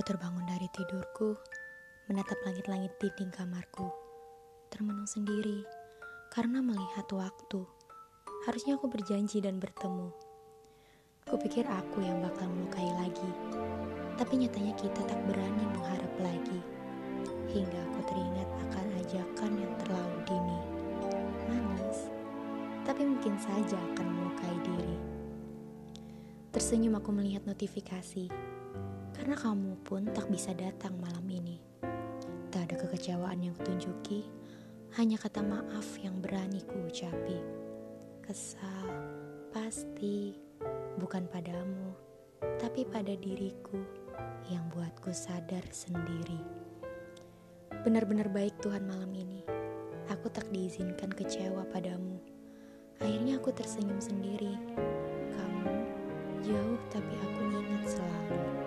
[0.00, 1.36] Aku terbangun dari tidurku,
[2.08, 3.92] menatap langit-langit dinding kamarku,
[4.72, 5.60] termenung sendiri
[6.32, 7.68] karena melihat waktu.
[8.48, 10.08] Harusnya aku berjanji dan bertemu.
[11.28, 13.28] Kupikir aku yang bakal melukai lagi,
[14.16, 16.64] tapi nyatanya kita tak berani mengharap lagi.
[17.52, 20.60] Hingga aku teringat akan ajakan yang terlalu dini.
[21.44, 22.08] Manis,
[22.88, 24.00] tapi mungkin saja akan.
[26.50, 28.26] Tersenyum aku melihat notifikasi
[29.14, 31.62] karena kamu pun tak bisa datang malam ini.
[32.50, 34.26] Tak ada kekecewaan yang kutunjuki,
[34.98, 37.38] hanya kata maaf yang berani kuucapi.
[38.26, 38.90] Kesal,
[39.54, 40.34] pasti,
[40.98, 41.94] bukan padamu,
[42.58, 43.78] tapi pada diriku
[44.50, 46.42] yang buatku sadar sendiri.
[47.86, 49.40] Benar-benar baik Tuhan malam ini.
[50.12, 52.20] Aku tak diizinkan kecewa padamu.
[53.00, 54.59] Akhirnya aku tersenyum sendiri
[56.50, 58.59] jauh tapi aku ingat selalu.